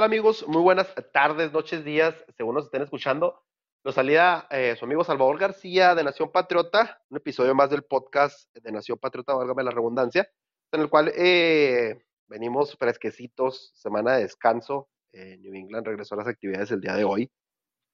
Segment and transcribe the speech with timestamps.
[0.00, 0.48] Tal amigos?
[0.48, 3.42] Muy buenas tardes, noches, días, según nos estén escuchando.
[3.84, 8.48] Los salida eh, su amigo Salvador García de Nación Patriota, un episodio más del podcast
[8.56, 10.26] de Nación Patriota, válgame la redundancia,
[10.72, 14.88] en el cual eh, venimos fresquecitos, semana de descanso.
[15.12, 17.30] Eh, New England regresó a las actividades el día de hoy,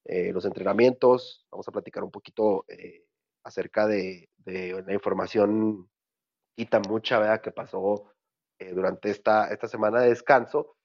[0.04, 2.64] los entrenamientos, vamos a platicar un poquito
[3.42, 5.90] acerca de, la información
[6.56, 7.40] quita mucha, ¿verdad?
[7.40, 8.12] Que pasó
[8.72, 10.75] durante esta, esta semana de descanso.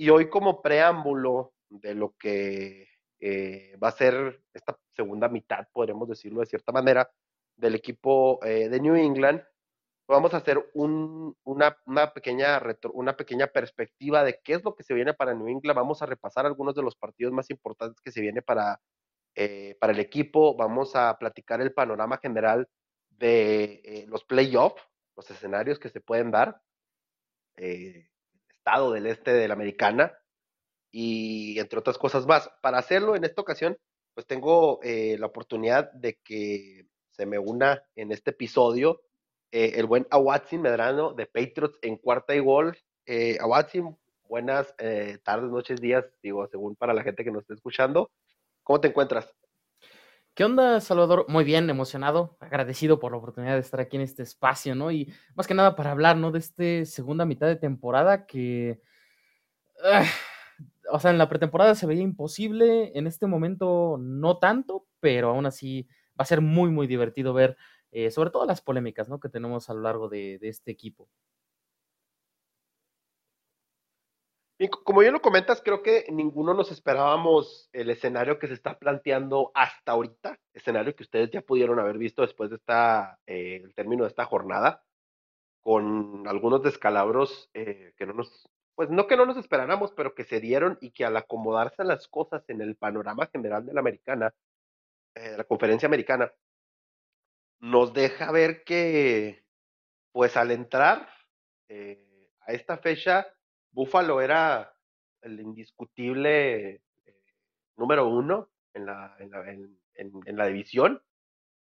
[0.00, 2.88] Y hoy como preámbulo de lo que
[3.20, 7.10] eh, va a ser esta segunda mitad, podríamos decirlo de cierta manera,
[7.54, 9.42] del equipo eh, de New England,
[10.08, 11.76] vamos a hacer una,
[12.14, 12.62] pequeña
[12.94, 15.76] una pequeña perspectiva de qué es lo que se viene para New England.
[15.76, 18.80] Vamos a repasar algunos de los partidos más importantes que se viene para,
[19.34, 20.56] eh, para el equipo.
[20.56, 22.66] Vamos a platicar el panorama general
[23.10, 24.82] de los playoffs,
[25.14, 26.58] los escenarios que se pueden dar
[28.60, 30.12] estado del este de la americana
[30.92, 32.50] y entre otras cosas más.
[32.62, 33.76] Para hacerlo en esta ocasión,
[34.14, 39.00] pues tengo eh, la oportunidad de que se me una en este episodio
[39.52, 42.78] eh, el buen Awatsin Medrano de Patriots en cuarta y gol.
[43.06, 43.96] Eh, Awatsin,
[44.28, 48.12] buenas eh, tardes, noches, días, digo, según para la gente que nos esté escuchando.
[48.62, 49.34] ¿Cómo te encuentras?
[50.34, 51.26] ¿Qué onda, Salvador?
[51.28, 54.90] Muy bien, emocionado, agradecido por la oportunidad de estar aquí en este espacio, ¿no?
[54.90, 56.30] Y más que nada para hablar, ¿no?
[56.30, 58.80] De esta segunda mitad de temporada que...
[59.84, 60.04] Ah,
[60.92, 65.46] o sea, en la pretemporada se veía imposible, en este momento no tanto, pero aún
[65.46, 65.88] así
[66.18, 67.56] va a ser muy, muy divertido ver
[67.92, 69.20] eh, sobre todo las polémicas, ¿no?
[69.20, 71.08] Que tenemos a lo largo de, de este equipo.
[74.68, 79.50] Como bien lo comentas, creo que ninguno nos esperábamos el escenario que se está planteando
[79.54, 84.10] hasta ahorita, escenario que ustedes ya pudieron haber visto después de esta, eh, término de
[84.10, 84.84] esta jornada,
[85.62, 90.24] con algunos descalabros eh, que no nos, pues no que no nos esperáramos, pero que
[90.24, 94.34] se dieron y que al acomodarse las cosas en el panorama general de la americana,
[95.14, 96.30] eh, la conferencia americana,
[97.60, 99.42] nos deja ver que,
[100.12, 101.08] pues al entrar
[101.70, 103.26] a esta fecha,
[103.72, 104.72] Buffalo era
[105.22, 106.82] el indiscutible eh,
[107.76, 111.02] número uno en la, división,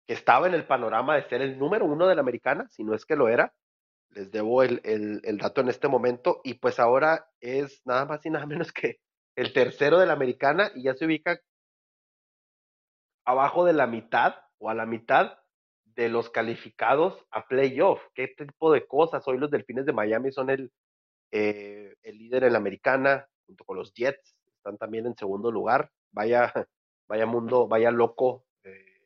[0.07, 2.95] que estaba en el panorama de ser el número uno de la americana, si no
[2.95, 3.55] es que lo era.
[4.11, 8.31] Les debo el, el dato en este momento, y pues ahora es nada más y
[8.31, 9.01] nada menos que
[9.37, 11.41] el tercero de la americana y ya se ubica
[13.25, 15.39] abajo de la mitad o a la mitad
[15.85, 18.01] de los calificados a playoff.
[18.15, 19.27] ¿Qué tipo de cosas?
[19.29, 20.73] Hoy los Delfines de Miami son el,
[21.31, 25.91] eh, el líder en la americana, junto con los Jets, están también en segundo lugar.
[26.13, 26.53] Vaya,
[27.09, 29.03] vaya mundo, vaya loco eh,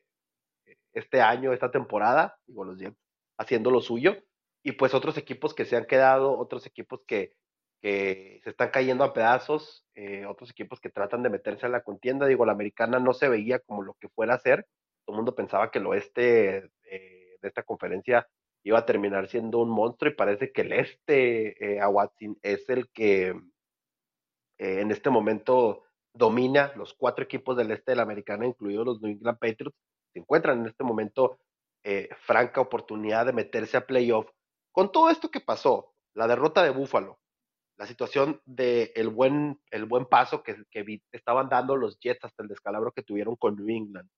[0.93, 2.97] este año, esta temporada, digo los Jets,
[3.37, 4.17] haciendo lo suyo.
[4.63, 7.35] Y pues otros equipos que se han quedado, otros equipos que,
[7.81, 11.83] que se están cayendo a pedazos, eh, otros equipos que tratan de meterse a la
[11.83, 12.27] contienda.
[12.27, 14.67] Digo, la americana no se veía como lo que fuera a ser.
[15.05, 16.71] Todo el mundo pensaba que el oeste
[17.43, 18.27] de esta conferencia
[18.63, 22.89] iba a terminar siendo un monstruo y parece que el este, eh, Watson es el
[22.91, 23.29] que
[24.57, 25.83] eh, en este momento
[26.13, 29.77] domina los cuatro equipos del este de la americana, incluidos los New England Patriots,
[30.13, 31.39] se encuentran en este momento
[31.83, 34.29] eh, franca oportunidad de meterse a playoff.
[34.71, 37.19] Con todo esto que pasó, la derrota de Buffalo,
[37.77, 40.55] la situación del el buen, el buen paso que
[41.11, 44.09] estaban dando los Jets hasta el descalabro que tuvieron con New England,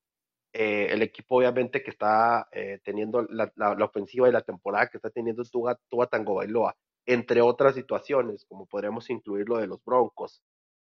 [0.58, 3.52] eh, el equipo obviamente que está eh, teniendo la,
[3.84, 6.74] ofensiva y la temporada que está teniendo Tua Tango Bailoa,
[7.06, 10.42] entre otras situaciones, como podríamos incluir lo de los Broncos,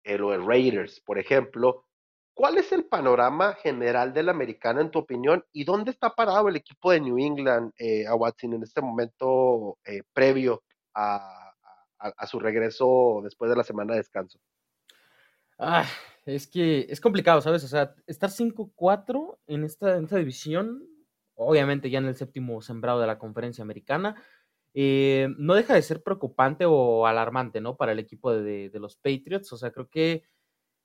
[0.04, 1.84] eh, lo de Raiders, por ejemplo.
[2.32, 6.48] ¿Cuál es el panorama general de la americana en tu opinión y dónde está parado
[6.48, 7.72] el equipo de New England,
[8.08, 9.78] a Watson, en este momento
[10.12, 10.62] previo
[10.94, 11.52] a,
[11.98, 14.38] a, su regreso después de la semana de descanso?
[15.58, 15.86] Ah,
[16.26, 17.64] es que es complicado, ¿sabes?
[17.64, 20.86] O sea, estar 5-4 en esta, esta división,
[21.34, 24.22] obviamente ya en el séptimo sembrado de la conferencia americana,
[24.74, 27.76] eh, no deja de ser preocupante o alarmante, ¿no?
[27.76, 29.52] Para el equipo de, los Patriots.
[29.52, 30.24] O sea, creo que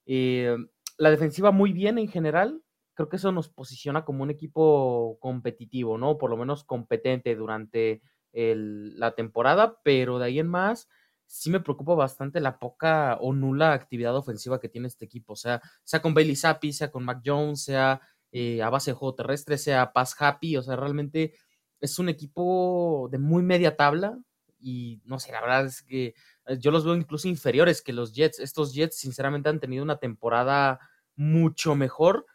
[0.06, 0.56] eh,
[0.98, 2.64] la defensiva muy bien en general,
[2.94, 6.18] creo que eso nos posiciona como un equipo competitivo, ¿no?
[6.18, 8.02] Por lo menos competente durante
[8.34, 10.88] la temporada, pero de ahí en más
[11.32, 15.38] sí me preocupa bastante la poca o nula actividad ofensiva que tiene este equipo, o
[15.38, 18.02] sea, sea con Bailey Zappi, sea con Mac Jones, sea
[18.34, 21.34] eh, a base de juego terrestre, sea Pass Happy, o sea, realmente
[21.80, 24.20] es un equipo de muy media tabla
[24.60, 26.16] y no sé, la verdad es que
[26.48, 28.40] eh, yo los veo incluso inferiores que los Jets.
[28.40, 30.80] Estos Jets sinceramente han tenido una temporada
[31.16, 32.26] mucho mejor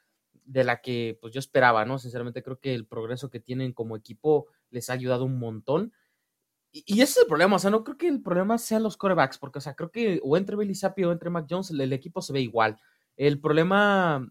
[0.44, 1.99] de la que pues yo esperaba, ¿no?
[1.99, 5.92] Sinceramente creo que el progreso que tienen como equipo les ha ayudado un montón.
[6.84, 9.38] Y, ese es el problema, o sea, no creo que el problema sean los corebacks,
[9.38, 12.20] porque, o sea, creo que o entre Billy Zappi o entre Mac Jones el, equipo
[12.20, 12.78] se ve igual.
[13.17, 14.31] El problema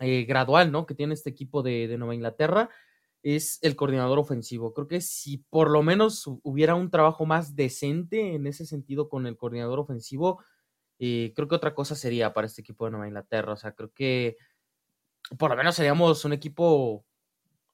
[0.00, 0.86] eh, gradual, ¿no?
[0.86, 2.70] Que tiene este equipo de, Nueva Inglaterra
[3.22, 4.72] es el coordinador ofensivo.
[4.72, 9.26] Creo que si por lo menos hubiera un trabajo más decente en ese sentido con
[9.26, 10.42] el coordinador ofensivo,
[10.98, 13.52] eh, creo que otra cosa sería para este equipo de Nueva Inglaterra.
[13.52, 14.36] O sea, creo que
[15.38, 17.04] por lo menos seríamos un equipo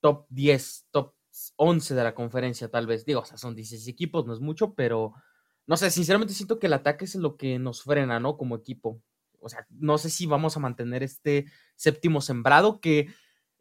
[0.01, 1.15] top 10, top
[1.56, 3.05] 11 de la conferencia, tal vez.
[3.05, 5.14] Digo, o sea, son 16 equipos, no es mucho, pero
[5.67, 8.37] no sé, sinceramente siento que el ataque es lo que nos frena, ¿no?
[8.37, 9.00] Como equipo.
[9.40, 11.46] O sea, no sé si vamos a mantener este
[11.76, 13.08] séptimo sembrado que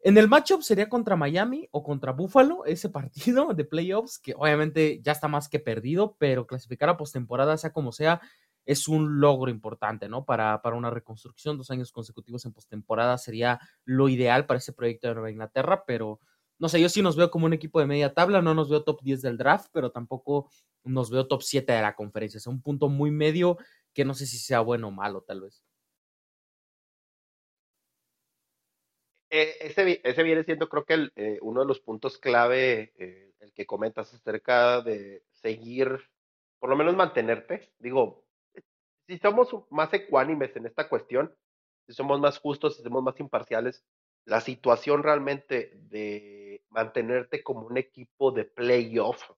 [0.04, 5.00] en el matchup sería contra Miami o contra Buffalo, ese partido de playoffs, que obviamente
[5.02, 8.20] ya está más que perdido, pero clasificar a postemporada, sea como sea,
[8.64, 10.24] es un logro importante, ¿no?
[10.24, 15.08] Para, para una reconstrucción, dos años consecutivos en postemporada sería lo ideal para ese proyecto
[15.08, 16.20] de Nueva Inglaterra, pero
[16.62, 18.84] no sé, yo sí nos veo como un equipo de media tabla, no nos veo
[18.84, 20.48] top 10 del draft, pero tampoco
[20.84, 22.38] nos veo top 7 de la conferencia.
[22.38, 23.58] Es un punto muy medio
[23.92, 25.64] que no sé si sea bueno o malo, tal vez.
[29.28, 33.52] Eh, ese, ese, viene siendo, creo que eh, uno de los puntos clave, eh, el
[33.52, 35.98] que comentas acerca de seguir,
[36.60, 37.72] por lo menos mantenerte.
[37.80, 38.24] Digo,
[39.08, 41.34] si somos más ecuánimes en esta cuestión,
[41.88, 43.84] si somos más justos, si somos más imparciales,
[44.26, 46.41] la situación realmente de
[46.72, 49.30] mantenerte como un equipo de playoff,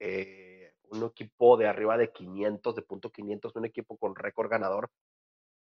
[0.00, 4.90] eh, un equipo de arriba de 500, de punto 500, un equipo con récord ganador,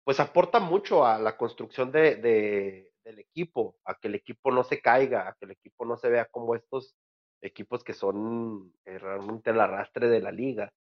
[0.04, 2.16] pues aporta mucho a la construcción de,
[3.04, 6.08] del equipo, a que el equipo no se caiga, a que el equipo no se
[6.08, 6.96] vea como estos
[7.40, 10.72] equipos que son eh, realmente el arrastre de la liga.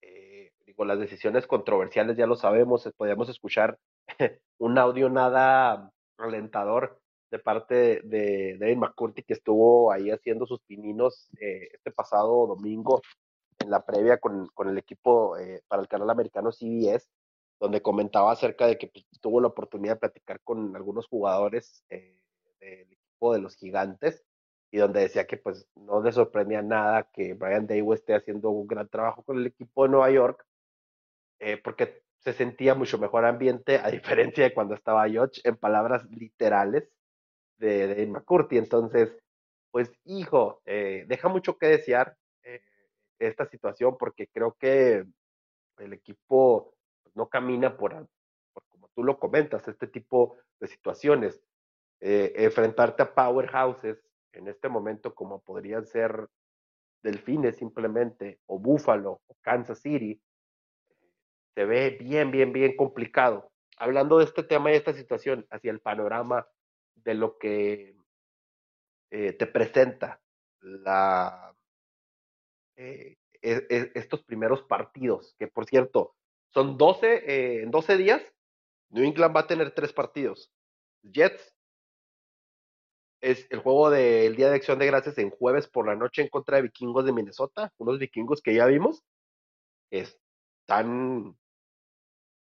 [0.00, 3.78] Eh, digo, las decisiones controversiales ya lo sabemos, podíamos escuchar
[4.58, 7.01] un audio nada alentador
[7.32, 13.00] de parte de, David McCurdy, que estuvo ahí haciendo sus pininos eh, este pasado domingo
[13.58, 17.08] en la previa con, el equipo eh, para el canal americano CBS,
[17.58, 22.18] donde comentaba acerca de que pues, tuvo la oportunidad de platicar con algunos jugadores eh,
[22.60, 24.22] del equipo de los gigantes
[24.70, 28.66] y donde decía que pues no le sorprendía nada que Brian Daewoo esté haciendo un
[28.66, 30.46] gran trabajo con el equipo de Nueva York,
[31.64, 36.88] porque se sentía mucho mejor ambiente a diferencia de cuando estaba George, en palabras literales,
[37.62, 38.58] de, de.
[38.58, 39.16] Entonces,
[39.70, 42.60] pues, hijo, eh, deja mucho que desear eh,
[43.18, 45.04] esta situación porque creo que
[45.78, 46.74] el equipo
[47.14, 48.08] no camina por,
[48.68, 51.40] como tú lo comentas, este tipo de situaciones.
[52.00, 56.28] Eh, enfrentarte a powerhouses en este momento como podrían ser
[57.02, 60.20] Delfines simplemente, o Buffalo, o Kansas City,
[61.54, 63.52] se ve bien, bien, bien complicado.
[63.76, 66.46] Hablando de este tema y esta situación, hacia el panorama
[66.94, 67.96] de lo que
[69.10, 70.20] eh, te presenta
[70.60, 71.54] la,
[72.76, 76.14] eh, e, e, estos primeros partidos, que por cierto,
[76.50, 78.22] son 12, eh, en 12 días,
[78.90, 80.50] New England va a tener tres partidos.
[81.02, 81.54] Jets
[83.20, 86.28] es el juego del Día de Acción de Gracias en jueves por la noche en
[86.28, 89.02] contra de vikingos de Minnesota, unos vikingos que ya vimos,
[89.90, 91.36] están,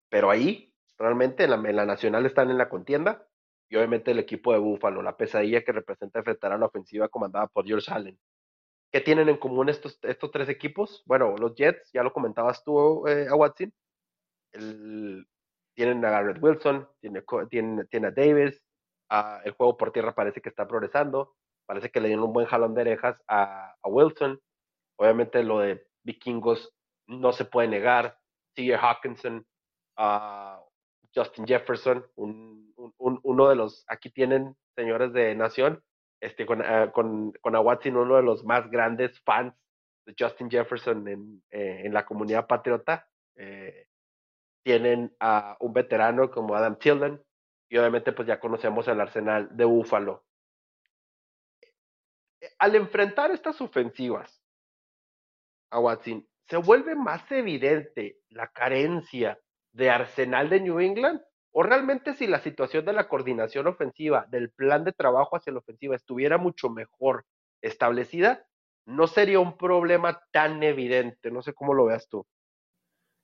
[0.09, 3.26] pero ahí, realmente en la, en la nacional están en la contienda
[3.76, 7.66] obviamente el equipo de Búfalo, la pesadilla que representa enfrentar a la ofensiva comandada por
[7.66, 8.19] George Allen.
[8.93, 11.02] ¿Qué tienen en común estos, estos tres equipos?
[11.07, 13.73] Bueno, los Jets, ya lo comentabas tú, eh, a Watson,
[15.75, 17.23] tienen a Garrett Wilson, tiene,
[17.90, 18.62] tiene, a Davis,
[19.45, 21.35] el juego por tierra parece que está progresando,
[21.66, 24.40] parece que le dieron un buen jalón de orejas a, Wilson,
[24.97, 26.73] obviamente lo de vikingos
[27.07, 28.19] no se puede negar,
[28.54, 28.78] C.J.
[28.78, 29.47] Hawkinson,
[29.97, 30.63] a
[31.14, 35.83] Justin Jefferson, uno de los, aquí tienen, señores de Nación,
[36.21, 39.54] este, con, uh, con, uno de los más grandes fans
[40.06, 43.06] de Justin Jefferson en, eh, la comunidad patriota.
[43.37, 43.87] Eh,
[44.64, 47.23] tienen a un veterano como Adam Tilden
[47.68, 50.25] y obviamente pues ya conocemos el arsenal de Buffalo.
[52.59, 54.42] Al enfrentar estas ofensivas
[55.71, 59.38] a Watson, se vuelve más evidente la carencia
[59.75, 61.21] de Arsenal de New England
[61.57, 65.61] o realmente si la situación de la coordinación ofensiva, del plan de trabajo hacia la
[65.61, 67.26] ofensiva estuviera mucho mejor
[67.62, 68.45] establecida,
[68.87, 71.31] no sería un problema tan evidente.
[71.31, 72.26] No sé cómo lo veas tú.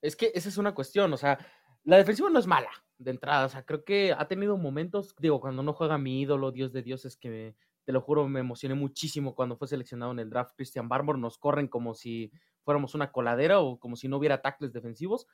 [0.01, 1.39] Es que esa es una cuestión, o sea,
[1.83, 5.41] la defensiva no es mala de entrada, o sea, creo que ha tenido momentos, digo,
[5.41, 8.75] cuando no juega mi ídolo, Dios de Dios, es que te lo juro, me emocioné
[8.75, 12.31] muchísimo cuando fue seleccionado en el draft Christian Barmore, nos corren como si
[12.63, 15.27] fuéramos una coladera o como si no hubiera tackles defensivos.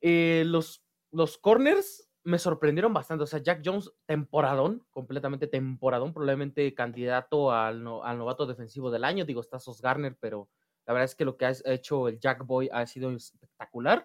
[0.00, 3.24] Eh, los los corners me sorprendieron bastante.
[3.24, 9.24] O sea, Jack Jones, temporadón, completamente temporadón, probablemente candidato al, novato defensivo del año.
[9.24, 10.48] Digo, está Sos Garner, pero
[10.86, 14.04] la verdad es que lo que ha hecho el Jack Boy ha sido espectacular.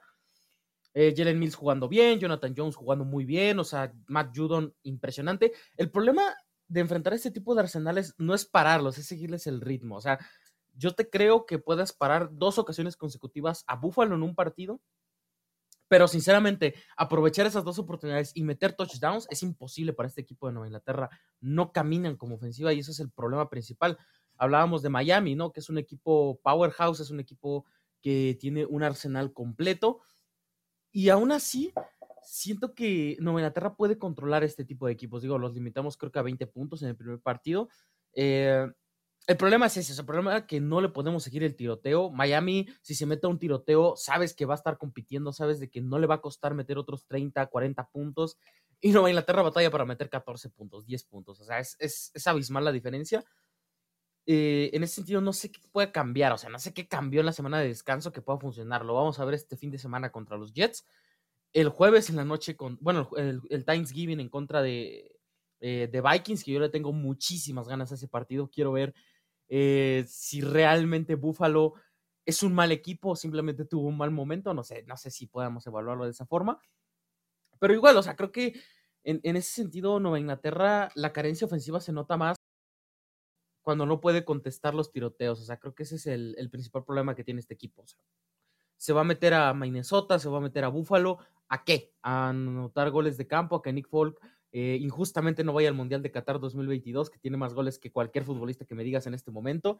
[0.94, 5.52] Eh, Jalen Mills jugando bien, Jonathan Jones jugando muy bien, o sea, Matt Judon impresionante.
[5.76, 6.22] El problema
[6.68, 9.96] de enfrentar este tipo de arsenales no es pararlos, es seguirles el ritmo.
[9.96, 10.20] O sea,
[10.76, 14.82] yo te creo que puedas parar dos ocasiones consecutivas a Buffalo en un partido
[15.94, 20.54] pero sinceramente, aprovechar esas dos oportunidades y meter touchdowns es imposible para este equipo de
[20.54, 21.08] Nueva Inglaterra.
[21.40, 24.00] No caminan como ofensiva y ese es el problema principal.
[24.36, 25.54] Hablábamos de Miami, ¿no?
[25.54, 27.66] Que es un equipo powerhouse, es un equipo
[28.02, 30.02] que tiene un arsenal completo.
[30.92, 31.72] Y aún así,
[32.24, 35.22] siento que Nueva Inglaterra puede controlar este tipo de equipos.
[35.22, 37.70] Digo, los limitamos creo que a 20 puntos en el primer partido.
[38.16, 38.66] Eh,
[39.26, 42.12] el problema es ese, el problema es que no le podemos seguir el tiroteo.
[42.12, 45.70] Miami, si se mete a un tiroteo, sabes que va a estar compitiendo, sabes de
[45.70, 48.38] que no le va a costar meter otros 30, 40 puntos.
[48.82, 51.40] Y Nueva Inglaterra batalla para meter 14 puntos, 10 puntos.
[51.40, 53.24] O sea, es, es, abismal la diferencia.
[54.26, 56.34] Eh, en ese sentido, no sé qué puede cambiar.
[56.34, 58.84] O sea, no sé qué cambió en la semana de descanso que pueda funcionar.
[58.84, 60.86] Lo vamos a ver este fin de semana contra los Jets.
[61.54, 65.14] El jueves en la noche, con, bueno, el, el Thanksgiving en contra de,
[65.66, 68.50] eh, de Vikings, que yo le tengo muchísimas ganas a ese partido.
[68.50, 68.94] Quiero ver
[69.56, 71.76] eh, si realmente Buffalo
[72.26, 75.28] es un mal equipo o simplemente tuvo un mal momento, no sé, no sé si
[75.28, 76.60] podamos evaluarlo de esa forma.
[77.60, 78.60] Pero igual, o sea, creo que
[79.04, 82.36] en, ese sentido, Nueva Inglaterra, la carencia ofensiva se nota más
[83.62, 85.40] cuando no puede contestar los tiroteos.
[85.40, 87.86] O sea, creo que ese es el, principal problema que tiene este equipo.
[88.78, 91.20] Se va a meter a Minnesota, se va a meter a Buffalo.
[91.48, 91.94] ¿A qué?
[92.02, 94.20] A anotar goles de campo, a que Nick Folk
[94.56, 98.24] eh, injustamente no vaya al Mundial de Qatar 2022, que tiene más goles que cualquier
[98.24, 99.80] futbolista que me digas en este momento.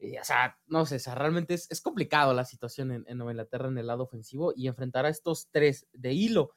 [0.00, 4.04] o sea, no sé, realmente es, complicado la situación en, Nueva Inglaterra en el lado
[4.04, 6.54] ofensivo y enfrentar a estos tres de hilo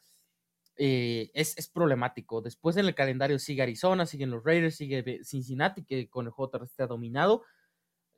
[0.77, 2.41] eh, es, es, problemático.
[2.41, 6.85] Después en el calendario sigue Arizona, siguen los Raiders, sigue Cincinnati, que con el terrestre
[6.85, 7.43] ha dominado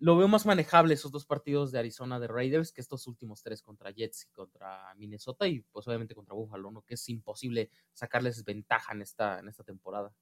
[0.03, 3.61] lo veo más manejable esos dos partidos de Arizona de Raiders que estos últimos tres
[3.61, 6.81] contra Jets y contra Minnesota y pues obviamente contra Buffalo, ¿no?
[6.81, 10.13] Que es imposible sacarles ventaja en esta, en esta temporada.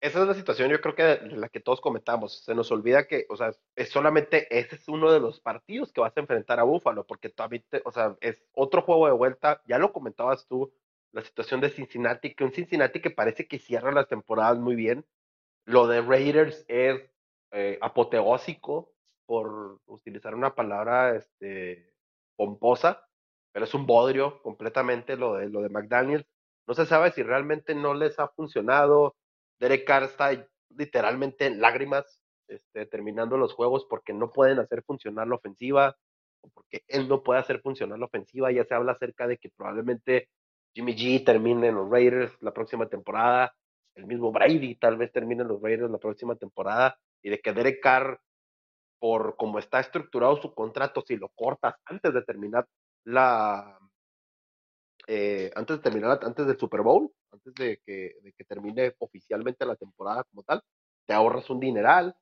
[0.00, 2.42] Esa es la situación, yo creo que la que todos comentamos.
[2.42, 6.00] Se nos olvida que, o sea, es solamente ese es uno de los partidos que
[6.00, 9.62] vas a enfrentar a Buffalo, porque también, o sea, es otro juego de vuelta.
[9.68, 10.74] Ya lo comentabas tú,
[11.12, 15.06] la situación de Cincinnati, que un Cincinnati que parece que cierra las temporadas muy bien,
[15.64, 17.02] lo de Raiders es
[17.52, 18.94] eh, apoteósico,
[19.26, 21.94] por utilizar una palabra este,
[22.36, 23.06] pomposa,
[23.52, 26.26] pero es un bodrio completamente lo de, lo de McDaniel.
[26.66, 29.16] No se sabe si realmente no les ha funcionado.
[29.58, 30.30] Derek Carr está
[30.70, 35.96] literalmente en lágrimas este, terminando los juegos porque no pueden hacer funcionar la ofensiva
[36.42, 38.52] o porque él no puede hacer funcionar la ofensiva.
[38.52, 40.28] Ya se habla acerca de que probablemente
[40.74, 43.54] Jimmy G termine en los Raiders la próxima temporada
[43.94, 47.80] el mismo Brady tal vez termine los Raiders la próxima temporada y de que Derek
[47.82, 48.20] Carr,
[48.98, 52.66] por cómo está estructurado su contrato, si lo cortas antes de terminar
[53.04, 53.78] la,
[55.06, 59.66] eh, antes de terminar, antes del Super Bowl, antes de que, de que termine oficialmente
[59.66, 60.62] la temporada como tal,
[61.06, 62.16] te ahorras un dineral,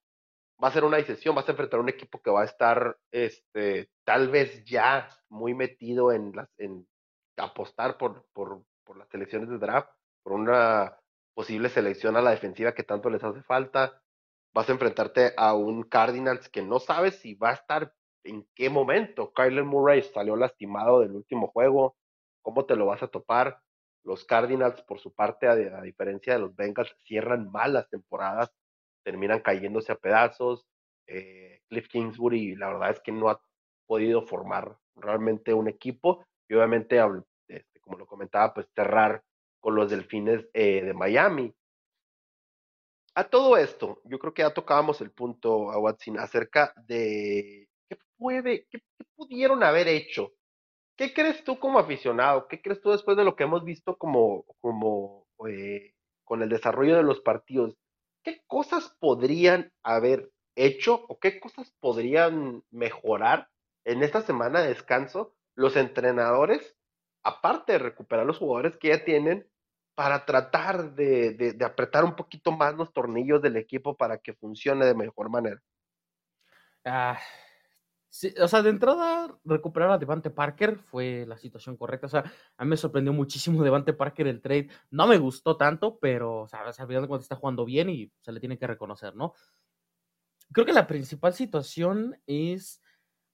[0.62, 2.96] va a ser una decisión, vas a enfrentar a un equipo que va a estar,
[3.10, 6.86] este, tal vez ya muy metido en, las, en
[7.36, 9.90] apostar por, por, por las selecciones de draft,
[10.22, 10.96] por una
[11.34, 14.00] posible selección a la defensiva que tanto les hace falta.
[14.54, 18.70] Vas a enfrentarte a un Cardinals que no sabes si va a estar en qué
[18.70, 19.32] momento.
[19.32, 21.96] Kyler Murray salió lastimado del último juego.
[22.42, 23.60] ¿Cómo te lo vas a topar?
[24.04, 28.52] Los Cardinals, por su parte, a, diferencia de los Bengals, cierran mal las temporadas,
[29.04, 30.66] terminan cayéndose a pedazos.
[31.06, 33.40] Eh, Cliff Kingsbury, la verdad es que no ha
[33.86, 37.00] podido formar realmente un equipo y obviamente,
[37.48, 39.22] este, como lo comentaba, pues cerrar
[39.62, 41.54] con los delfines eh, de Miami.
[43.14, 47.96] A todo esto, yo creo que ya tocábamos el punto, a Watson, acerca de qué
[48.18, 48.82] puede, qué,
[49.14, 50.32] pudieron haber hecho.
[50.96, 52.48] ¿Qué crees tú como aficionado?
[52.48, 56.96] ¿Qué crees tú después de lo que hemos visto como, como eh, con el desarrollo
[56.96, 57.76] de los partidos?
[58.24, 63.48] ¿Qué cosas podrían haber hecho o qué cosas podrían mejorar
[63.84, 66.76] en esta semana de descanso los entrenadores
[67.22, 69.46] aparte de recuperar los jugadores que ya tienen,
[69.94, 74.94] para tratar de, apretar un poquito más los tornillos del equipo para que funcione de
[74.94, 75.60] mejor manera.
[76.84, 77.18] Ah,
[78.40, 82.06] o sea, de entrada, recuperar a Devante Parker fue la situación correcta.
[82.06, 82.24] O sea,
[82.56, 84.68] a mí me sorprendió muchísimo Devante Parker el trade.
[84.90, 88.32] No me gustó tanto, pero, o sea, al final de está jugando bien y se
[88.32, 89.32] le tiene que reconocer, ¿no?
[90.52, 92.81] Creo que la principal situación es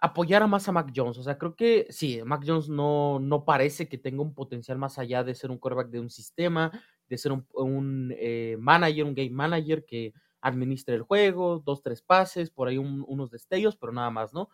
[0.01, 1.19] apoyar a más a Mac Jones.
[1.19, 4.99] O sea, creo que sí, Mac Jones no, no parece que tenga un potencial más
[4.99, 6.71] allá de ser un quarterback de un sistema,
[7.09, 12.51] de ser un, eh, manager, un game manager que administre el juego, dos, tres pases,
[12.51, 14.51] por ahí unos destellos, pero nada más, ¿no?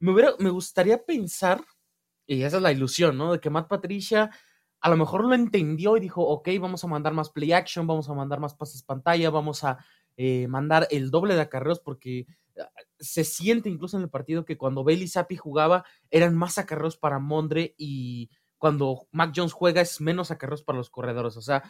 [0.00, 1.64] Me, me gustaría pensar,
[2.26, 3.32] y esa es la ilusión, ¿no?
[3.32, 4.30] De que Matt Patricia
[4.84, 8.10] a lo mejor lo entendió y dijo, ok, vamos a mandar más play action, vamos
[8.10, 9.78] a mandar más pases pantalla, vamos a
[10.16, 12.26] eh, mandar el doble de acarreos porque
[12.58, 12.68] ah,
[12.98, 17.18] se siente incluso en el partido que cuando Bailey Zappi jugaba eran más acarreos para
[17.18, 21.36] Mondre y cuando Mac Jones juega es menos acarreos para los corredores.
[21.36, 21.62] O sea,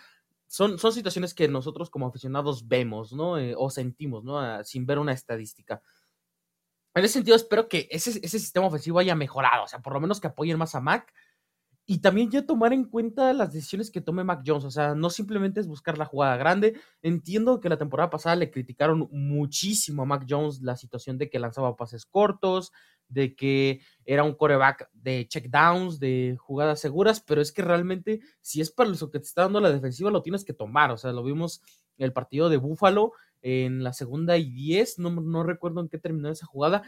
[0.46, 3.38] son, son situaciones que nosotros como aficionados vemos, ¿no?
[3.38, 4.38] Eh, o sentimos, ¿no?
[4.38, 5.82] Ah, sin ver una estadística.
[6.94, 10.00] En ese sentido, espero que ese, ese sistema ofensivo haya mejorado, o sea, por lo
[10.00, 11.12] menos que apoyen más a Mac
[11.86, 14.64] y también ya tomar en cuenta las decisiones que tome Mac Jones.
[14.64, 16.80] O sea, no simplemente es buscar la jugada grande.
[17.02, 21.38] Entiendo que la temporada pasada le criticaron muchísimo a Mac Jones la situación de que
[21.38, 22.72] lanzaba pases cortos,
[23.08, 28.62] de que era un coreback de checkdowns, de jugadas seguras, pero es que realmente, si
[28.62, 30.90] es para eso que te está dando la defensiva, lo tienes que tomar.
[30.90, 31.60] O sea, lo vimos
[31.98, 33.12] en el partido de Buffalo
[33.42, 36.82] en la segunda y diez, no, no recuerdo en qué terminó esa jugada,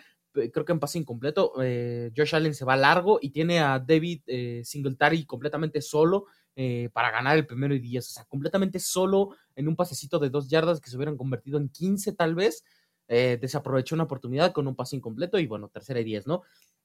[0.52, 4.22] creo que en pase incompleto, eh, Josh Allen se va largo y tiene a David
[4.26, 8.06] eh, Singletary completamente solo eh, para ganar el primero y 10.
[8.06, 11.68] O sea, completamente solo en un pasecito de dos yardas que se hubieran convertido en
[11.68, 12.64] 15 tal vez.
[13.08, 16.42] desaprovechó una oportunidad con un pase incompleto y bueno, tercera y 10, ¿no?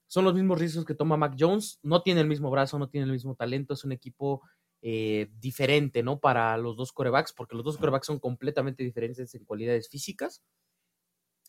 [0.08, 1.80] Son los mismos riesgos que toma Mac Jones.
[1.84, 3.74] No tiene el mismo brazo, no tiene el mismo talento.
[3.74, 4.42] Es un equipo
[4.82, 6.20] diferente, ¿no?
[6.20, 10.42] Para los dos corebacks, porque los dos corebacks son completamente diferentes en cualidades físicas.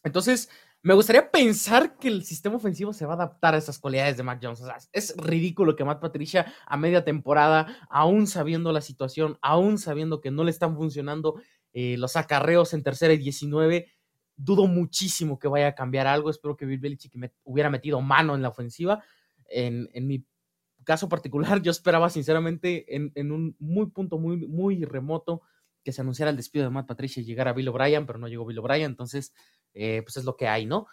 [0.04, 0.48] Entonces,
[0.84, 4.24] me gustaría pensar que el sistema ofensivo se va a adaptar a esas cualidades de
[4.24, 4.62] Mac Jones.
[4.92, 10.32] Es ridículo que Matt Patricia a media temporada, aún sabiendo la situación, aún sabiendo que
[10.32, 11.40] no le están funcionando
[11.72, 13.92] eh, los acarreos en tercera y 19,
[14.36, 16.30] dudo muchísimo que vaya a cambiar algo.
[16.30, 19.04] Espero que Bill Belichick me hubiera metido mano en la ofensiva.
[19.48, 20.26] En, mi
[20.82, 25.42] caso particular, yo esperaba sinceramente en, en, un muy punto muy, muy remoto
[25.84, 28.46] que se anunciara el despido de Matt Patricia y llegara Bill O'Brien, pero no llegó
[28.46, 29.32] Bill O'Brien, entonces
[29.74, 30.86] eh, pues es lo que hay, ¿no?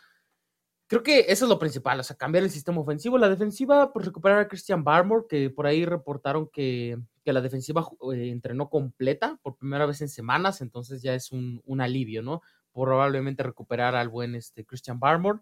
[0.89, 3.19] Creo que eso es lo principal, o sea, cambiar el sistema ofensivo.
[3.19, 8.29] La defensiva, pues recuperar a Christian Barmore, que por ahí reportaron que, la defensiva eh,
[8.31, 12.41] entrenó completa por primera vez en semanas, entonces ya es un, alivio, ¿no?
[12.73, 15.41] Probablemente recuperar al buen este, Christian Barmore.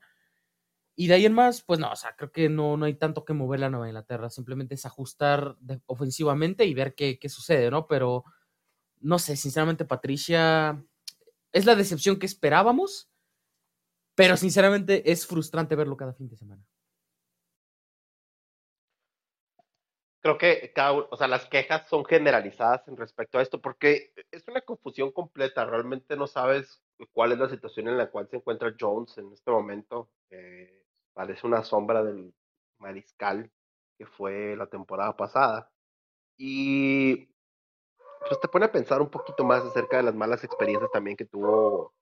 [0.97, 3.23] Y de ahí en más, pues no, o sea, creo que no, no hay tanto
[3.23, 7.87] que mover la Nueva Inglaterra, simplemente es ajustar ofensivamente y ver qué, qué sucede, ¿no?
[7.87, 8.25] Pero
[8.99, 10.83] no sé, sinceramente, Patricia
[11.53, 13.09] es la decepción que esperábamos
[14.17, 16.65] pero sinceramente es frustrante verlo cada fin de semana.
[20.21, 20.73] Creo que
[21.11, 25.65] o sea, las quejas son generalizadas en respecto a esto porque es una confusión completa.
[25.65, 26.81] Realmente no sabes
[27.13, 30.09] cuál es la situación en la cual se encuentra Jones en este momento.
[31.13, 32.33] parece una sombra del
[32.79, 33.51] mariscal
[33.99, 35.71] que fue la temporada pasada.
[36.37, 37.27] Y
[38.27, 41.25] pues te pone a pensar un poquito más acerca de las malas experiencias también que
[41.25, 41.96] tuvo eh,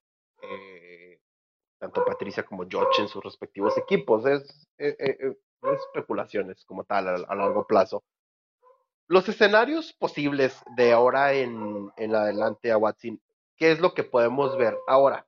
[1.78, 4.26] tanto Patricia como George en sus respectivos equipos.
[4.26, 5.36] Es, eh, eh, eh,
[5.74, 8.04] especulaciones como tal a, largo plazo.
[9.08, 13.22] Los escenarios posibles de ahora en, adelante a Watson,
[13.58, 15.28] ¿qué es lo que podemos ver ahora?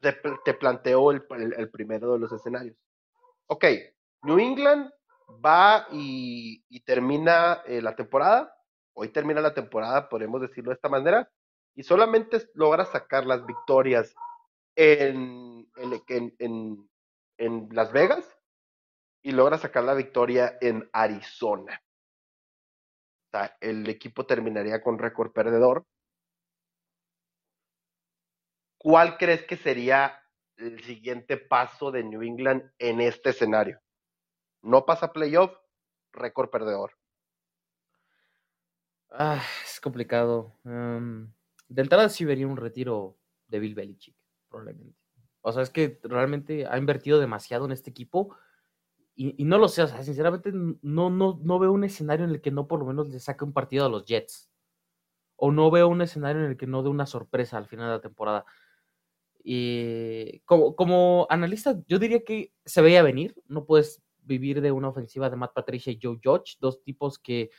[0.00, 0.12] Te,
[0.44, 1.26] te planteo el,
[1.70, 2.76] primero de los escenarios.
[3.46, 3.64] Ok,
[4.22, 4.90] New England
[5.44, 8.54] va y termina la temporada.
[8.92, 11.30] Hoy termina la temporada, podemos decirlo de esta manera,
[11.74, 14.14] y solamente logra sacar las victorias
[14.78, 15.68] en,
[16.38, 16.88] en,
[17.36, 18.38] en, Las Vegas
[19.22, 21.82] y logra sacar la victoria en Arizona.
[23.26, 25.84] O sea, el equipo terminaría con récord perdedor.
[28.78, 30.22] ¿Cuál crees que sería
[30.56, 33.80] el siguiente paso de New England en este escenario?
[34.62, 35.52] No pasa playoff,
[36.12, 36.96] récord perdedor.
[39.10, 40.54] Ah, es complicado.
[40.62, 44.98] de entrada sí vería un retiro de Bill Belichick probablemente.
[45.40, 48.36] O sea, es que realmente ha invertido demasiado en este equipo
[49.20, 52.40] y, no lo sé, o sea, sinceramente no, no, no veo un escenario en el
[52.40, 54.48] que no por lo menos le saque un partido a los Jets.
[55.34, 57.94] O no veo un escenario en el que no dé una sorpresa al final de
[57.94, 58.44] la temporada.
[59.42, 64.90] Y como, como analista, yo diría que se veía venir, no puedes vivir de una
[64.90, 67.50] ofensiva de Matt Patricia y Joe Judge, dos tipos que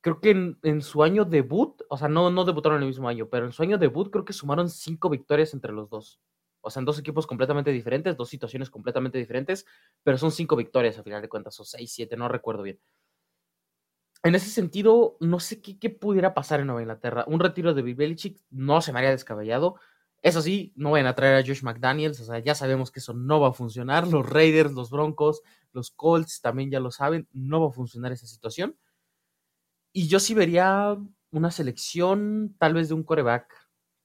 [0.00, 3.28] creo que en, su año debut, o sea, no, no debutaron en el mismo año,
[3.28, 6.20] pero en su año debut creo que sumaron cinco victorias entre los dos.
[6.60, 9.66] O sea, en dos equipos completamente diferentes, dos situaciones completamente diferentes,
[10.02, 12.80] pero son cinco victorias a final de cuentas, o seis, siete, no recuerdo bien.
[14.24, 17.24] En ese sentido, no sé qué, qué pudiera pasar en Nueva Inglaterra.
[17.28, 19.76] Un retiro de Belichick no se me haría descabellado.
[20.22, 23.14] Eso sí, no vayan a traer a Josh McDaniels, o sea, ya sabemos que eso
[23.14, 24.08] no va a funcionar.
[24.08, 28.26] Los Raiders, los Broncos, los Colts también ya lo saben, no va a funcionar esa
[28.26, 28.76] situación.
[29.92, 30.96] Y yo sí vería
[31.30, 33.52] una selección tal vez de un coreback,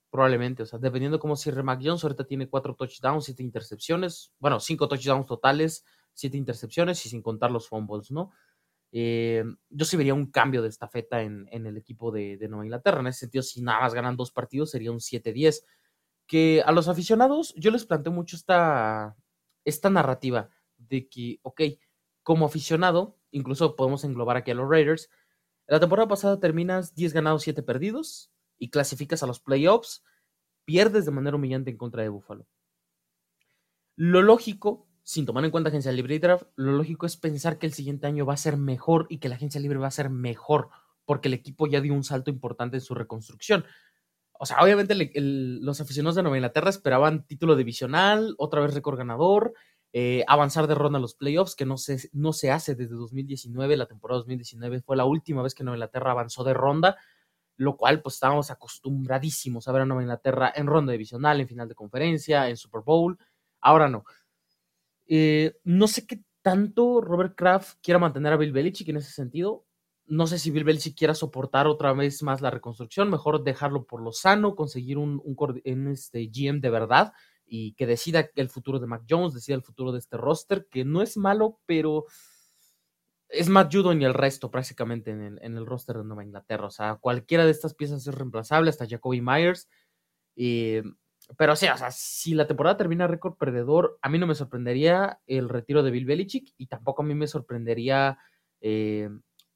[0.10, 4.60] probablemente, o sea, dependiendo cómo cierre Mac Jones, ahorita tiene cuatro touchdowns, siete intercepciones, bueno,
[4.60, 8.32] cinco touchdowns totales, siete intercepciones y sin contar los fumbles, ¿no?
[8.96, 12.66] Eh, yo sí vería un cambio de estafeta en, en el equipo de, de, Nueva
[12.66, 13.00] Inglaterra.
[13.00, 15.66] En ese sentido, si nada más ganan dos partidos, sería un 7-10.
[16.28, 19.18] Que a los aficionados, yo les planteo mucho esta,
[19.66, 21.62] esta narrativa de que, ok,
[22.22, 25.10] como aficionado, incluso podemos englobar aquí a los Raiders,
[25.68, 30.04] la temporada pasada terminas 10 ganados, 7 perdidos y clasificas a los playoffs,
[30.66, 32.48] pierdes de manera humillante en contra de Buffalo.
[33.96, 37.66] Lo lógico, sin tomar en cuenta agencia libre y draft, lo lógico es pensar que
[37.66, 40.10] el siguiente año va a ser mejor y que la agencia libre va a ser
[40.10, 40.70] mejor
[41.06, 43.66] porque el equipo ya dio un salto importante en su reconstrucción.
[44.32, 49.54] O sea, obviamente los aficionados de Nueva Inglaterra esperaban título divisional, otra vez récord ganador,
[49.96, 53.78] eh, avanzar de ronda a los playoffs, que no se, no se hace desde 2019,
[53.78, 56.98] la temporada 2019 fue la última vez que Nueva Inglaterra avanzó de ronda,
[57.58, 61.70] lo cual pues estábamos acostumbradísimos a ver a Nueva Inglaterra en ronda divisional, en final
[61.70, 63.20] de conferencia, en Super Bowl,
[63.62, 64.04] ahora no.
[65.06, 69.68] Eh, no sé qué tanto Robert Kraft quiera mantener a Bill Belichick en ese sentido.
[70.08, 74.02] No sé si Bill Belichick quiera soportar otra vez más la reconstrucción, mejor dejarlo por
[74.02, 77.14] lo sano, conseguir un, un, este GM de verdad
[77.46, 80.86] y que decida el futuro de Mac Jones, decida el futuro de este roster, que
[80.86, 82.06] no es malo, pero
[83.34, 86.68] es Matt Judon y el resto prácticamente en el, en el, roster de Nueva Inglaterra.
[86.68, 89.68] O sea, cualquiera de estas piezas es reemplazable, hasta Jacoby Myers.
[91.38, 95.20] pero sí, o sea, si la temporada termina récord perdedor, a mí no me sorprendería
[95.26, 98.18] el retiro de Bill Belichick y tampoco a mí me sorprendería
[98.62, 99.10] eh,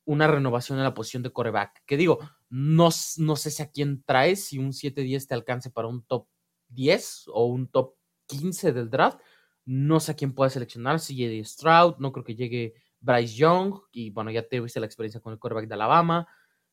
[0.05, 1.83] una renovación en la posición de coreback.
[1.85, 2.19] Que digo,
[2.49, 6.27] no, no sé si a quién traes, si un 7-10 te alcance para un top
[6.69, 7.95] 10 o un top
[8.27, 9.19] 15 del draft.
[9.65, 11.43] No sé a quién puede seleccionar, si J.D.
[11.43, 15.33] Stroud, no creo que llegue Bryce Young, y bueno, ya te viste la experiencia con
[15.33, 16.27] el quarterback de Alabama.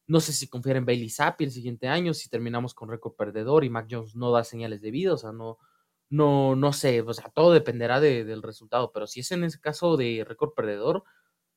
[0.07, 3.65] No sé si confiar en Bailey Zappi el siguiente año, si terminamos con récord perdedor
[3.65, 5.59] y Mac Jones no da señales de vida, o sea, no,
[6.11, 9.97] no, no sé, o sea, todo dependerá del resultado, pero si es en ese caso
[9.97, 11.05] de récord perdedor,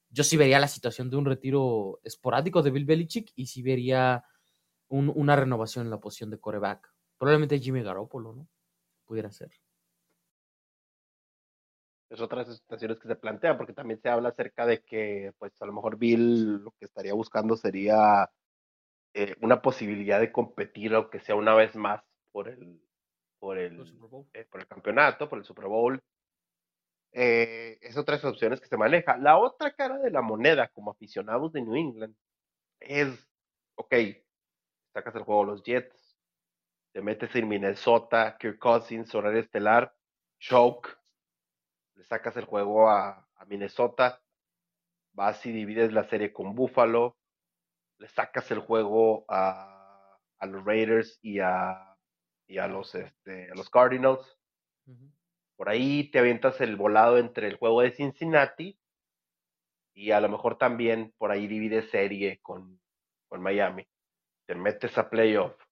[0.09, 4.23] yo sí vería la situación de un retiro esporádico de Bill Belichick y sí vería
[4.89, 6.93] una renovación en la posición de coreback.
[7.17, 8.47] Probablemente Jimmy Garoppolo, ¿no?
[9.05, 9.51] Pudiera ser.
[12.09, 15.33] Es otra de las situaciones que se plantean, porque también se habla acerca de que,
[15.39, 18.29] pues, a lo mejor Bill lo que estaría buscando sería
[19.13, 22.01] eh, una posibilidad de competir, aunque sea una vez más,
[22.31, 22.81] por el,
[23.39, 23.81] por el,
[24.33, 26.01] eh, por el campeonato, por el Super Bowl.
[27.11, 29.17] Eh, es otra de las opciones que se maneja.
[29.17, 32.15] La otra cara de la moneda, como aficionados de New England,
[32.79, 33.27] es,
[33.75, 33.95] ok,
[34.93, 36.06] sacas el juego los Jets,
[36.97, 39.95] te metes en Minnesota, Kirk Cousins, horario estelar,
[40.39, 40.97] choke,
[41.93, 44.19] le sacas el juego a, Minnesota,
[45.13, 47.15] vas y divides la serie con Buffalo,
[47.99, 51.95] le sacas el juego a, los Raiders y a,
[52.47, 54.39] y a los, este, a los Cardinals.
[55.55, 58.75] Por ahí te avientas el volado entre el juego de Cincinnati
[59.93, 62.81] y a lo mejor también por ahí divides serie con,
[63.27, 63.87] con Miami.
[64.47, 65.66] Te metes a playoff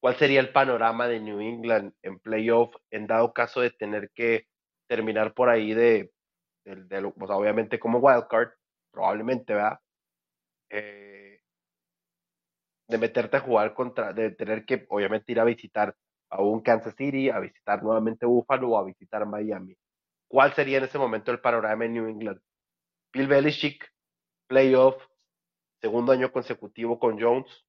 [0.00, 4.46] ¿Cuál sería el panorama de New England en playoff en dado caso de tener que
[4.86, 6.12] terminar por ahí de,
[7.18, 8.50] obviamente como wildcard,
[8.92, 9.80] probablemente, ¿verdad?
[10.70, 11.40] Eh,
[12.88, 15.96] de meterte a jugar contra, de tener que obviamente ir a visitar
[16.30, 19.76] a un Kansas City, a visitar nuevamente Buffalo o a visitar Miami.
[20.28, 22.40] ¿Cuál sería en ese momento el panorama en New England?
[23.12, 23.92] Bill Belichick,
[24.46, 25.02] playoff,
[25.80, 27.64] segundo año consecutivo con Jones.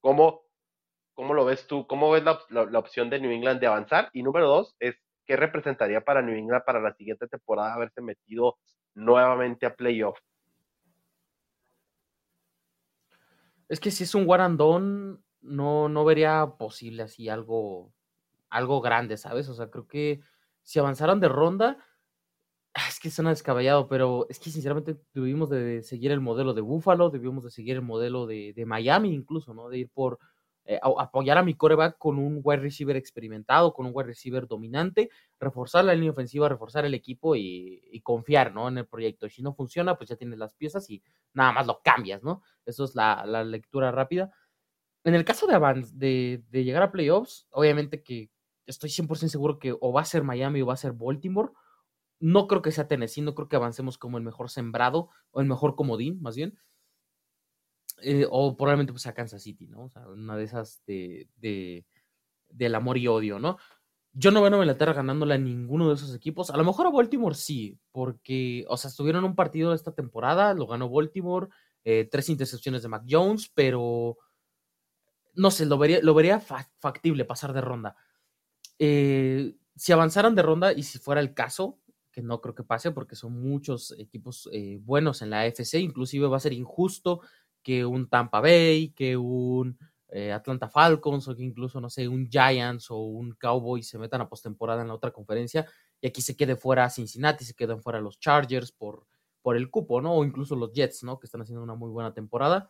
[0.00, 0.47] ¿Cómo
[1.18, 1.84] ¿Cómo lo ves tú?
[1.88, 4.08] ¿Cómo ves la, opción de New England de avanzar?
[4.12, 4.94] Y número dos es,
[5.26, 8.56] ¿qué representaría para New England para la siguiente temporada haberse metido
[8.94, 10.16] nuevamente a playoff?
[13.68, 17.92] Es que si es un guarandón, no, no vería posible así algo,
[18.48, 19.48] algo grande, ¿sabes?
[19.48, 20.20] O sea, creo que
[20.62, 21.78] si avanzaran de ronda,
[22.74, 26.60] ah, es que suena descabellado, pero es que sinceramente debimos de seguir el modelo de
[26.60, 29.68] Buffalo, debimos de seguir el modelo de, de Miami incluso, ¿no?
[29.68, 30.20] De ir por
[30.70, 35.08] eh, apoyar a mi coreback con un wide receiver experimentado, con un wide receiver dominante,
[35.40, 38.68] reforzar la línea ofensiva, reforzar el equipo y, confiar, ¿no?
[38.68, 39.30] En el proyecto.
[39.30, 41.02] Si no funciona, pues ya tienes las piezas y
[41.32, 42.42] nada más lo cambias, ¿no?
[42.66, 44.30] Eso es la, lectura rápida.
[45.04, 48.30] En el caso de, de, de llegar a playoffs, obviamente que
[48.66, 51.52] estoy 100% seguro que o va a ser Miami o va a ser Baltimore.
[52.20, 55.46] No creo que sea Tennessee, no creo que avancemos como el mejor sembrado o el
[55.46, 56.58] mejor comodín, más bien.
[58.02, 59.84] Eh, o probablemente pues a Kansas City, ¿no?
[59.84, 61.84] O sea, una de esas de, de,
[62.48, 63.58] del amor y odio, ¿no?
[64.12, 66.50] Yo no veo a Inglaterra ganándole a ninguno de esos equipos.
[66.50, 70.66] A lo mejor a Baltimore sí, porque, o sea, estuvieron un partido esta temporada, lo
[70.66, 71.48] ganó Baltimore,
[71.84, 74.18] eh, tres intercepciones de Mac Jones, pero
[75.34, 77.96] no sé, lo vería, lo vería factible pasar de ronda.
[78.78, 81.78] Eh, si avanzaran de ronda y si fuera el caso,
[82.10, 84.48] que no creo que pase porque son muchos equipos
[84.80, 87.20] buenos en la AFC, inclusive va a ser injusto
[87.62, 92.28] que un Tampa Bay, que un eh, Atlanta Falcons o que incluso, no sé, un
[92.28, 95.66] Giants o un Cowboys se metan a postemporada en la otra conferencia
[96.00, 99.06] y aquí se quede fuera Cincinnati, se quedan fuera los Chargers por,
[99.42, 100.14] por el cupo, ¿no?
[100.14, 101.18] O incluso los Jets, ¿no?
[101.18, 102.68] Que están haciendo una muy buena temporada.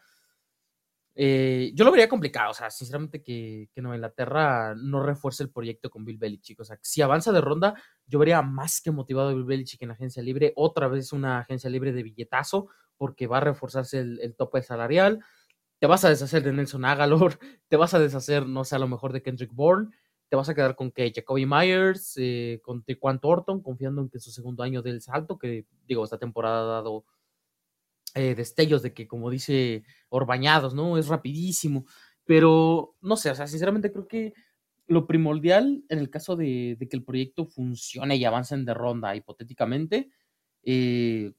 [1.20, 5.50] Eh, yo lo vería complicado, o sea, sinceramente que, que Nueva Inglaterra no refuerce el
[5.50, 6.60] proyecto con Bill Belichick.
[6.60, 7.74] O sea, si avanza de ronda,
[8.06, 11.68] yo vería más que motivado a Bill Belichick en agencia libre, otra vez una agencia
[11.70, 15.18] libre de billetazo, porque va a reforzarse el, tope salarial.
[15.80, 17.36] Te vas a deshacer de Nelson Agalor,
[17.68, 19.90] te vas a deshacer, no sé, a lo mejor de Kendrick Bourne,
[20.28, 24.20] te vas a quedar con que Jacoby Myers, eh, con Tequan Thornton, confiando en que
[24.20, 27.04] su segundo año del salto, que digo, esta temporada ha dado
[28.14, 30.98] eh, destellos de que, como dice Orbañados, ¿no?
[30.98, 31.86] Es rapidísimo.
[32.24, 34.34] Pero, no sé, o sea, sinceramente creo que
[34.86, 40.10] lo primordial en el caso de, que el proyecto funcione y avancen de ronda, hipotéticamente,
[40.64, 41.32] eh,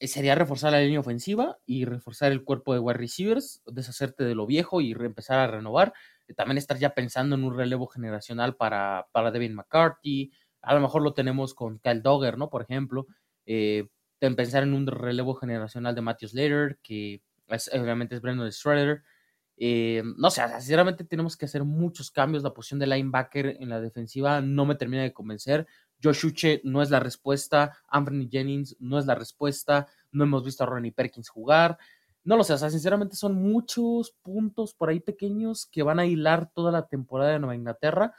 [0.00, 4.46] sería reforzar la línea ofensiva y reforzar el cuerpo de wide receivers, deshacerte de lo
[4.46, 5.92] viejo y empezar a renovar.
[6.28, 10.32] Eh, también estar ya pensando en un relevo generacional para, para Devin McCarthy.
[10.62, 12.50] A lo mejor lo tenemos con Kyle Dogger, ¿no?
[12.50, 13.06] Por ejemplo.
[13.46, 17.22] Eh, pensar en un relevo generacional de Matthew Slater, que
[17.72, 19.02] obviamente es Brandon Strader.
[19.58, 22.42] no sé, sinceramente tenemos que hacer muchos cambios.
[22.42, 25.66] La posición de linebacker en la defensiva no me termina de convencer.
[26.02, 30.64] Josh Uche no es la respuesta, Anthony Jennings no es la respuesta, no hemos visto
[30.64, 31.78] a Ronnie Perkins jugar.
[32.24, 36.06] No lo sé, o sea, sinceramente son muchos puntos por ahí pequeños que van a
[36.06, 38.14] hilar toda la temporada de Nueva Inglaterra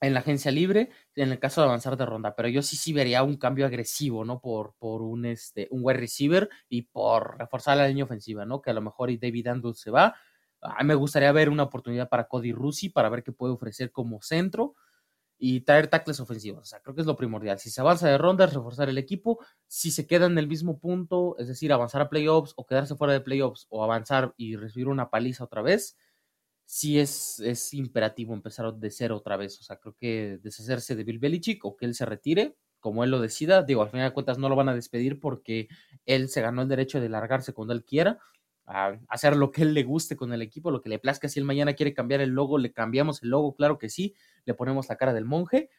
[0.00, 2.92] en la agencia libre, en el caso de avanzar de ronda, pero yo sí sí
[2.92, 4.40] vería un cambio agresivo, ¿no?
[4.40, 8.62] Por, por un, este, un wide receiver y por reforzar la línea ofensiva, ¿no?
[8.62, 10.14] Que a lo mejor y David Andrews se va.
[10.60, 14.20] A me gustaría ver una oportunidad para Cody Rusi para ver qué puede ofrecer como
[14.22, 14.74] centro
[15.38, 16.62] y traer tackles ofensivos.
[16.62, 17.58] O sea, creo que es lo primordial.
[17.58, 19.38] Si se avanza de rondas, reforzar el equipo.
[19.68, 23.12] Si se queda en el mismo punto, es decir, avanzar a playoffs o quedarse fuera
[23.12, 25.96] de playoffs o avanzar y recibir una paliza otra vez,
[26.68, 29.58] sí es, es imperativo empezar de cero otra vez.
[29.58, 33.10] O sea, creo que deshacerse de Bill Belichick o que él se retire, como él
[33.10, 33.62] lo decida.
[33.62, 35.68] Digo, al final de cuentas no lo van a despedir porque
[36.04, 38.18] él se ganó el derecho de largarse cuando él quiera
[38.66, 41.30] a hacer lo que él le guste con el equipo, lo que le plazca.
[41.30, 44.52] Si él mañana quiere cambiar el logo, le cambiamos el logo, claro que sí, le
[44.52, 45.70] ponemos la cara del monje,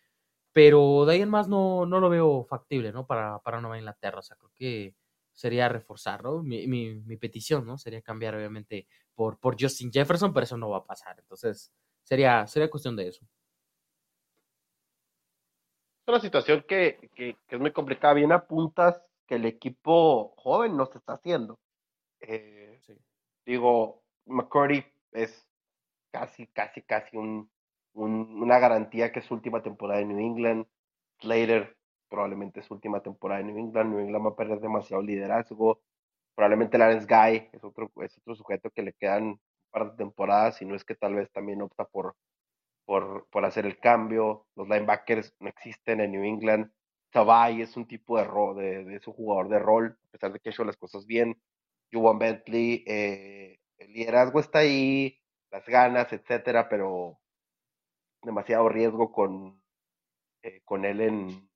[0.54, 3.06] pero de ahí en más no, no lo veo factible, ¿no?
[3.06, 4.96] Para, para Nueva Inglaterra, o sea, creo que
[5.40, 6.44] sería reforzar, ¿no?
[6.44, 7.78] Mi, mi, petición, ¿no?
[7.78, 11.72] Sería cambiar, obviamente, por, por Justin Jefferson, pero eso no va a pasar, entonces
[12.04, 13.26] sería, sería cuestión de eso.
[16.06, 20.76] Es una situación que, que, que es muy complicada, bien apuntas que el equipo joven
[20.76, 21.58] no se está haciendo.
[22.20, 22.82] Eh,
[23.46, 25.48] Digo, McCurdy es
[26.12, 27.50] casi, casi, casi un,
[27.94, 30.68] una garantía que es su última temporada en New England.
[31.22, 31.79] Slater
[32.10, 33.92] probablemente su última temporada en New England.
[33.92, 35.82] New England va a perder demasiado liderazgo.
[36.36, 39.40] Probablemente Lawrence Guy es otro, es otro sujeto que le quedan un
[39.72, 42.16] par de temporadas, y no es que tal vez también opta por,
[42.86, 44.48] por, por hacer el cambio.
[44.56, 46.72] Los linebackers no existen en New England.
[47.12, 48.26] Tavai es un tipo de,
[48.62, 51.42] de, de, un jugador de rol, a pesar de que ha hecho las cosas bien.
[51.92, 55.20] Juwan Bentley, eh, el liderazgo está ahí,
[55.52, 57.20] las ganas, etcétera, pero
[58.22, 59.62] demasiado riesgo con,
[60.44, 61.49] eh, con él en,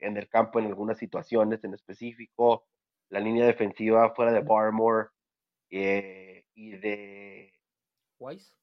[0.00, 2.66] en el campo en algunas situaciones en específico.
[3.10, 5.08] La línea defensiva fuera de Barmore
[5.68, 7.52] y de.
[8.18, 8.54] Wise.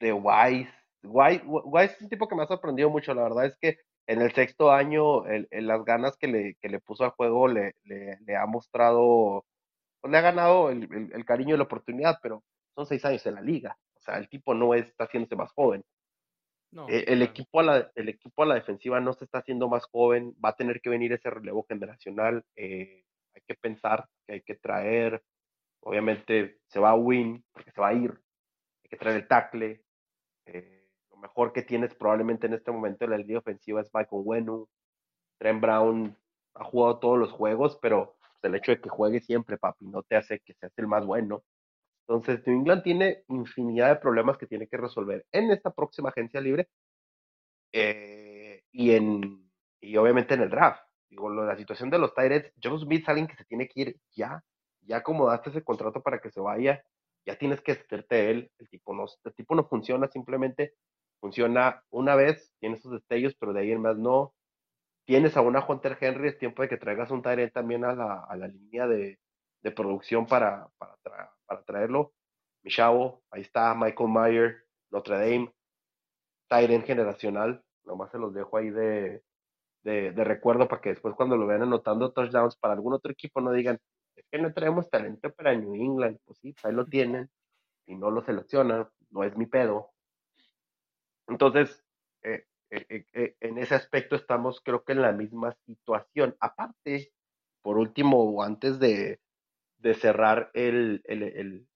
[0.00, 0.72] De Wise.
[1.02, 1.42] Wise.
[1.44, 3.14] Wise es un tipo que me ha sorprendido mucho.
[3.14, 6.80] La verdad es que en el sexto año, el, las ganas que le, que le
[6.80, 9.44] puso al juego le, le, ha mostrado,
[10.00, 12.42] pues le ha ganado el, el, cariño y la oportunidad, pero
[12.74, 13.78] son seis años en la liga.
[13.96, 15.84] O sea, el tipo no está haciéndose más joven.
[16.88, 19.86] E, el, equipo a la, el equipo a la defensiva no se está haciendo más
[19.86, 22.44] joven, va a tener que venir ese relevo generacional.
[22.56, 23.04] Eh,
[23.34, 25.22] hay que pensar que hay que traer,
[25.80, 29.82] obviamente se va a win, porque se va a ir, hay que traer el tackle.
[30.46, 34.22] Eh, lo mejor que tienes probablemente en este momento en la línea ofensiva es Michael
[34.24, 34.68] Wenu.
[35.38, 36.16] Trent Brown
[36.54, 40.02] ha jugado todos los juegos, pero pues, el hecho de que juegue siempre, papi, no
[40.02, 41.42] te hace que seas el más bueno.
[42.10, 46.40] Entonces, New England tiene infinidad de problemas que tiene que resolver en esta próxima agencia
[46.40, 46.68] libre
[47.72, 49.48] eh, y, en,
[49.80, 50.82] y obviamente en el draft.
[51.10, 54.42] La situación de los Tyrants, Joe Smith alguien que se tiene que ir ya.
[54.80, 56.84] Ya acomodaste ese contrato para que se vaya.
[57.24, 58.50] Ya tienes que hacerte él.
[58.58, 60.74] El tipo, no, el tipo no funciona, simplemente
[61.20, 64.34] funciona una vez, tiene sus destellos, pero de ahí en más no.
[65.04, 68.24] Tienes a una Hunter Henry, es tiempo de que traigas un Tyrant también a la,
[68.24, 69.20] a la línea de,
[69.62, 70.96] de producción para, para,
[71.50, 72.12] para traerlo.
[72.62, 75.52] Mi chavo, ahí está Michael Mayer, Notre Dame,
[76.48, 79.22] Tyrant generacional, nomás se los dejo ahí de,
[79.82, 83.50] de, recuerdo para que después cuando lo vean anotando touchdowns para algún otro equipo no
[83.50, 83.78] digan,
[84.14, 87.28] es que no traemos talento para New England, pues sí, ahí lo tienen
[87.86, 89.90] y no lo seleccionan, no es mi pedo.
[91.26, 91.84] Entonces,
[92.22, 96.36] eh, eh, eh, en ese aspecto estamos creo que en la misma situación.
[96.38, 97.12] Aparte,
[97.62, 99.20] por último, antes de,
[99.80, 101.02] de cerrar el,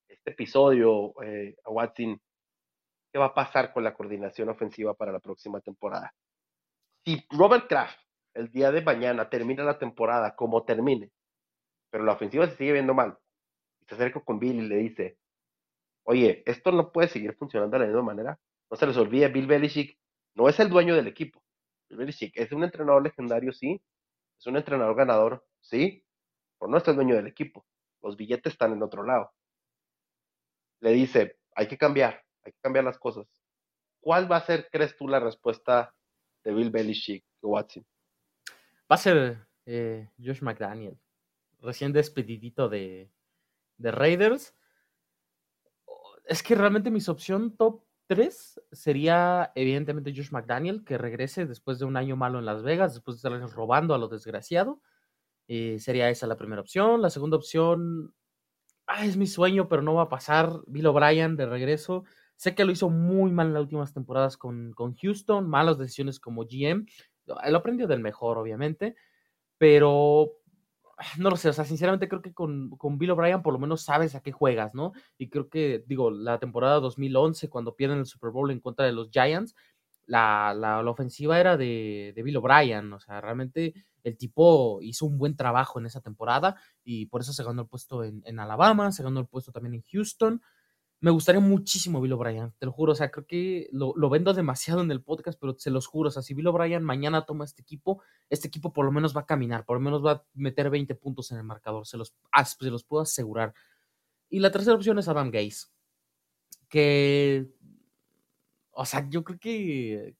[0.08, 2.20] este episodio, eh, a Watson,
[3.12, 6.14] ¿qué va a pasar con la coordinación ofensiva para la próxima temporada?
[7.04, 7.98] Si Robert Kraft
[8.34, 11.10] el día de mañana termina la temporada como termine,
[11.90, 13.16] pero la ofensiva se sigue viendo mal,
[13.80, 15.18] y se acerca con Bill y le dice,
[16.04, 18.38] oye, esto no puede seguir funcionando de la misma manera,
[18.70, 19.98] no se les olvide, Bill Belichick
[20.34, 21.42] no es el dueño del equipo.
[21.88, 23.80] Bill Belichick es un entrenador legendario, sí,
[24.38, 26.04] es un entrenador ganador, sí,
[26.58, 27.64] pero no es el dueño del equipo
[28.04, 29.32] los billetes están en otro lado.
[30.80, 33.26] Le dice, hay que cambiar, hay que cambiar las cosas.
[34.00, 35.94] ¿Cuál va a ser, crees tú, la respuesta
[36.44, 37.84] de Bill Belichick o Watson?
[38.90, 40.98] Va a ser eh, Josh McDaniel,
[41.60, 43.10] recién despedidito de,
[43.78, 44.54] de Raiders.
[46.26, 51.86] Es que realmente mi opción top 3 sería evidentemente Josh McDaniel, que regrese después de
[51.86, 54.82] un año malo en Las Vegas, después de estar robando a lo desgraciado.
[55.48, 57.02] Eh, sería esa la primera opción.
[57.02, 58.14] La segunda opción,
[58.86, 60.52] ah, es mi sueño, pero no va a pasar.
[60.66, 62.04] Bill O'Brien de regreso.
[62.36, 66.18] Sé que lo hizo muy mal en las últimas temporadas con, con Houston, malas decisiones
[66.20, 66.86] como GM.
[67.26, 68.96] Lo aprendió del mejor, obviamente,
[69.58, 70.32] pero
[71.18, 73.82] no lo sé, o sea, sinceramente creo que con, con, Bill O'Brien por lo menos
[73.82, 74.92] sabes a qué juegas, ¿no?
[75.18, 78.92] Y creo que, digo, la temporada 2011, cuando pierden el Super Bowl en contra de
[78.92, 79.54] los Giants,
[80.06, 85.06] la, la, la ofensiva era de, de Bill O'Brien, o sea, realmente el tipo hizo
[85.06, 88.92] un buen trabajo en esa temporada y por eso se ganó el puesto en, Alabama,
[88.92, 90.42] se ganó el puesto también en Houston.
[91.00, 94.82] Me gustaría muchísimo Bill O'Brien, te lo juro, o sea, creo que lo, vendo demasiado
[94.82, 97.62] en el podcast, pero se los juro, o sea, si Bill O'Brien mañana toma este
[97.62, 100.70] equipo, este equipo por lo menos va a caminar, por lo menos va a meter
[100.70, 102.14] 20 puntos en el marcador, se los,
[102.58, 103.54] se los puedo asegurar.
[104.30, 105.66] Y la tercera opción es Adam Gaze,
[106.68, 107.50] que,
[108.70, 110.16] o sea, yo creo que,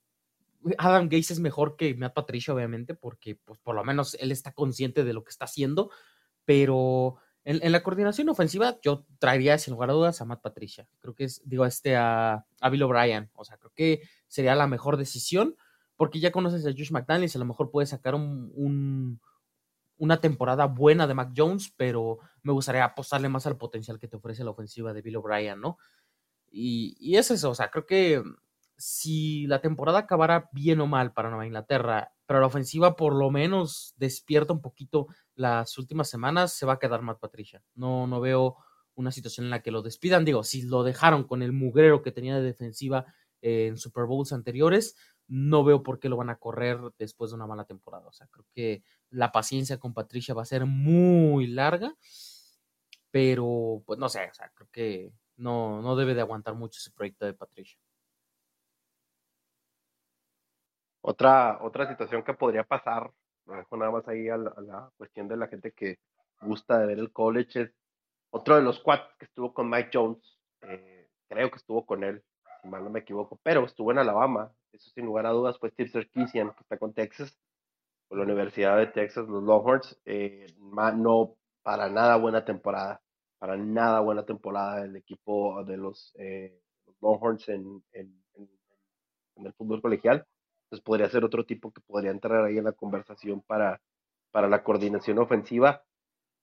[0.79, 4.53] Adam Gaze es mejor que Matt Patricia, obviamente, porque pues, por lo menos él está
[4.53, 5.91] consciente de lo que está haciendo,
[6.45, 10.89] pero en, la coordinación ofensiva yo traería sin lugar a dudas a Matt Patricia.
[11.01, 14.97] Creo que es, digo, este a, Bill O'Brien, o sea, creo que sería la mejor
[14.97, 15.57] decisión,
[15.97, 19.21] porque ya conoces a Josh McDaniels, a lo mejor puede sacar un,
[19.99, 24.17] una temporada buena de Mac Jones, pero me gustaría apostarle más al potencial que te
[24.17, 25.79] ofrece la ofensiva de Bill O'Brien, ¿no?
[26.51, 28.23] Y, y es eso, o sea, creo que
[28.77, 33.31] si la temporada acabara bien o mal para Nueva Inglaterra, pero la ofensiva por lo
[33.31, 37.63] menos despierta un poquito las últimas semanas, se va a quedar Matt Patricia.
[37.75, 38.57] No, no veo
[38.95, 40.25] una situación en la que lo despidan.
[40.25, 43.07] Digo, si lo dejaron con el mugrero que tenía de defensiva
[43.41, 47.47] en Super Bowls anteriores, no veo por qué lo van a correr después de una
[47.47, 48.07] mala temporada.
[48.07, 51.95] O sea, creo que la paciencia con Patricia va a ser muy larga,
[53.11, 56.91] pero pues no sé, o sea, creo que no, no debe de aguantar mucho ese
[56.91, 57.79] proyecto de Patricia.
[61.07, 63.11] Otra, otra situación que podría pasar,
[63.45, 65.99] lo dejo nada más ahí a la, cuestión de la gente que
[66.41, 67.71] gusta de ver el college, es
[68.31, 72.25] otro de los cuatro que estuvo con Mike Jones, eh, creo que estuvo con él,
[72.63, 75.69] si mal no me equivoco, pero estuvo en Alabama, eso sin lugar a dudas fue
[75.73, 77.39] Steve Sarkisian, que está con Texas,
[78.09, 83.03] con la Universidad de Texas, los Longhorns, eh, no para nada buena temporada,
[83.39, 86.63] para nada buena temporada el equipo de los, eh,
[87.03, 90.27] Longhorns en, el fútbol colegial
[90.81, 93.81] podría ser otro tipo que podría entrar ahí en la conversación para,
[94.31, 95.85] para la coordinación ofensiva.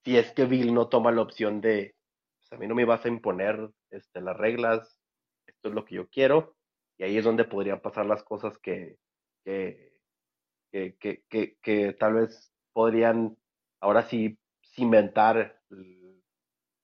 [0.04, 1.96] Si es que Bill no toma la opción de,
[2.38, 5.00] pues a mí no me vas a imponer este, las reglas,
[5.46, 6.56] esto es lo que yo quiero,
[6.98, 8.98] y ahí es donde podrían pasar las cosas que,
[9.44, 9.94] que,
[10.72, 10.96] que,
[11.30, 13.38] que, que tal vez podrían
[13.80, 15.60] ahora sí cimentar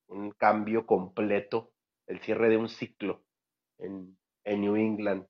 [0.07, 1.71] un cambio completo,
[2.07, 3.23] el cierre de un ciclo
[3.77, 5.25] en, en New England.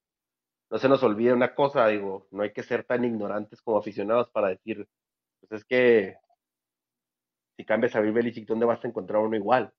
[0.70, 4.30] No se nos olvide una cosa, digo, no hay que ser tan ignorantes como aficionados
[4.30, 4.88] para decir,
[5.40, 6.18] pues es que
[7.58, 9.74] si cambias a Bill Belichick, ¿dónde vas a encontrar uno igual?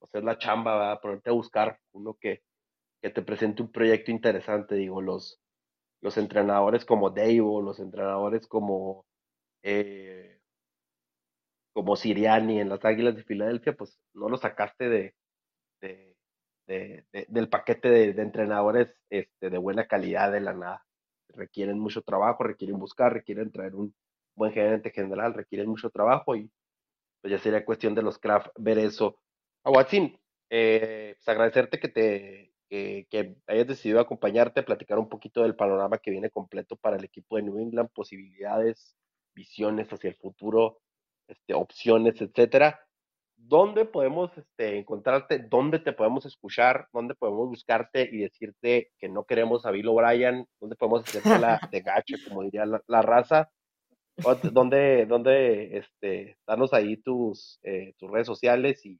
[0.00, 1.00] O sea, es la chamba, ¿verdad?
[1.00, 2.42] ponerte a buscar uno que,
[3.02, 5.40] que te presente un proyecto interesante, digo, los,
[6.02, 9.06] los entrenadores como Dave los entrenadores como,
[9.62, 10.40] eh,
[11.72, 15.14] como Siriani en las Águilas de Filadelfia, pues no lo sacaste de,
[16.66, 20.86] del paquete de, entrenadores este, de buena calidad de la nada.
[21.28, 23.94] Requieren mucho trabajo, requieren buscar, requieren traer un
[24.34, 26.50] buen gerente general, requieren mucho trabajo y
[27.20, 29.20] pues ya sería cuestión de los craft ver eso.
[29.64, 30.18] A Watson,
[30.50, 36.10] eh, pues agradecerte que te que, hayas decidido acompañarte, platicar un poquito del panorama que
[36.10, 38.96] viene completo para el equipo de New England, posibilidades,
[39.34, 40.80] visiones hacia el futuro,
[41.28, 42.85] este, opciones, etcétera.
[43.36, 45.38] ¿Dónde podemos este, encontrarte?
[45.38, 46.88] ¿Dónde te podemos escuchar?
[46.92, 50.48] ¿Dónde podemos buscarte y decirte que no queremos a Bill O'Brien?
[50.60, 53.50] ¿Dónde podemos hacerte la de gacha, como diría la, raza?
[54.16, 58.98] ¿Dónde, dónde este, danos ahí tus, eh, tus redes sociales y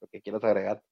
[0.00, 0.82] lo que quieras agregar?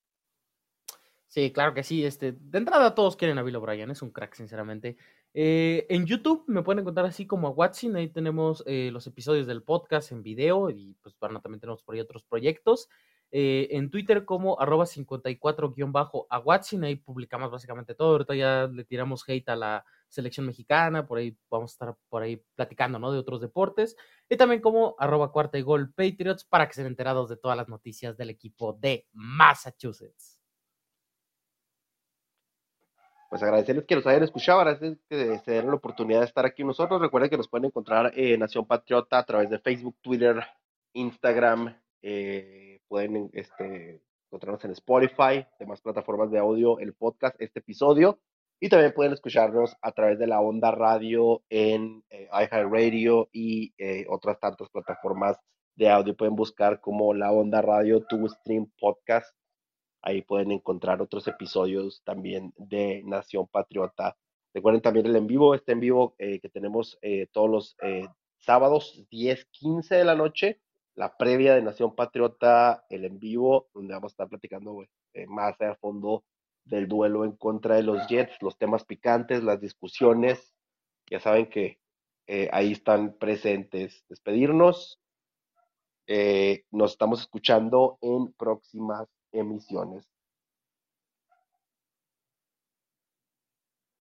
[1.33, 2.05] Sí, claro que sí.
[2.05, 4.99] Este, de entrada todos quieren a Bill O'Brien, es un crack, sinceramente.
[5.35, 9.47] Eh, en YouTube me pueden encontrar así como a Watson, ahí tenemos eh, los episodios
[9.47, 12.89] del podcast en video y pues bueno, también tenemos por ahí otros proyectos.
[13.35, 18.12] Eh, en Twitter como arroba 54-a Watson, ahí publicamos básicamente todo.
[18.12, 22.22] Ahorita ya le tiramos hate a la selección mexicana, por ahí vamos a estar por
[22.22, 23.11] ahí platicando, ¿no?
[23.11, 23.97] De otros deportes.
[24.28, 27.68] Y también como arroba cuarta y gol Patriots para que estén enterados de todas las
[27.68, 30.41] noticias del equipo de Massachusetts
[33.33, 36.64] pues agradecerles que nos hayan escuchado, agradecerles que se den la oportunidad de estar aquí
[36.64, 37.01] nosotros.
[37.01, 40.45] Recuerden que nos pueden encontrar en Nación Patriota a través de Facebook, Twitter,
[40.93, 41.74] Instagram.
[42.03, 48.18] Eh, pueden este, encontrarnos en Spotify, demás plataformas de audio, el podcast, este episodio.
[48.61, 54.05] Y también pueden escucharnos a través de la Onda Radio en eh, iHeartRadio y eh,
[54.11, 55.39] otras tantas plataformas
[55.74, 56.14] de audio.
[56.14, 59.35] Pueden buscar como la Onda Radio To Stream Podcast
[60.03, 64.17] Ahí pueden encontrar otros episodios también de Nación Patriota.
[64.53, 68.09] Recuerden también el en vivo, este en vivo eh, que tenemos eh, todos los eh,
[68.39, 70.61] sábados 10, 15 de la noche,
[70.97, 74.85] la previa de Nación Patriota, el en vivo, donde vamos a estar platicando
[75.29, 76.25] más a fondo
[76.65, 80.53] del duelo en contra de los Jets, los temas picantes, las discusiones.
[81.09, 81.79] Ya saben que
[82.51, 84.05] ahí están presentes.
[84.09, 85.01] Despedirnos.
[86.71, 90.12] nos estamos escuchando en próximas emisiones.